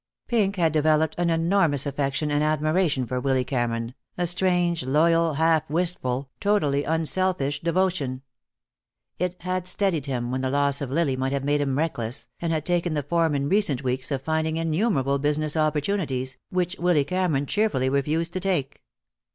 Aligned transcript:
Pink 0.27 0.55
had 0.55 0.73
developed 0.73 1.13
an 1.19 1.29
enormous 1.29 1.85
affection 1.85 2.31
and 2.31 2.43
admiration 2.43 3.05
for 3.05 3.19
Willy 3.19 3.43
Cameron, 3.45 3.93
a 4.17 4.25
strange, 4.25 4.81
loyal, 4.83 5.33
half 5.35 5.69
wistful, 5.69 6.31
totally 6.39 6.83
unselfish 6.83 7.59
devotion. 7.61 8.23
It 9.19 9.39
had 9.43 9.67
steadied 9.67 10.07
him, 10.07 10.31
when 10.31 10.41
the 10.41 10.49
loss 10.49 10.81
of 10.81 10.89
Lily 10.89 11.15
might 11.15 11.33
have 11.33 11.43
made 11.43 11.61
him 11.61 11.77
reckless, 11.77 12.29
and 12.39 12.51
had 12.51 12.65
taken 12.65 12.95
the 12.95 13.03
form 13.03 13.35
in 13.35 13.47
recent 13.47 13.83
weeks 13.83 14.09
of 14.09 14.23
finding 14.23 14.57
innumerable 14.57 15.19
business 15.19 15.55
opportunities, 15.55 16.35
which 16.49 16.79
Willy 16.79 17.05
Cameron 17.05 17.45
cheerfully 17.45 17.87
refused 17.87 18.33
to 18.33 18.39
take. 18.39 18.81